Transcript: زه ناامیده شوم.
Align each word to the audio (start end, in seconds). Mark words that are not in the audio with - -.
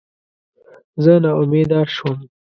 زه 1.03 1.13
ناامیده 1.23 1.81
شوم. 1.95 2.17